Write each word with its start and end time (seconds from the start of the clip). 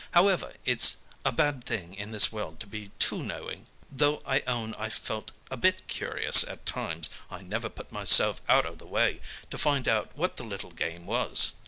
However, 0.13 0.55
it's 0.65 1.03
a 1.23 1.31
bad 1.31 1.63
thing 1.63 1.93
in 1.93 2.09
this 2.09 2.31
world 2.31 2.59
to 2.61 2.65
be 2.65 2.89
too 2.97 3.21
knowing, 3.21 3.67
so 3.81 3.85
though 3.95 4.21
I 4.25 4.39
own 4.47 4.73
I 4.79 4.89
felt 4.89 5.31
a 5.51 5.57
bit 5.57 5.85
curious 5.87 6.43
at 6.43 6.65
times, 6.65 7.07
I 7.29 7.43
never 7.43 7.69
put 7.69 7.91
myself 7.91 8.41
out 8.49 8.65
o' 8.65 8.73
the 8.73 8.87
way 8.87 9.21
to 9.51 9.59
find 9.59 9.87
out 9.87 10.09
what 10.17 10.37
the 10.37 10.43
little 10.43 10.71
game 10.71 11.05
was. 11.05 11.53